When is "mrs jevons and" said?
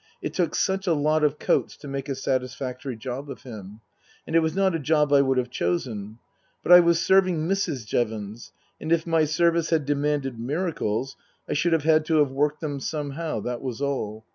7.47-8.91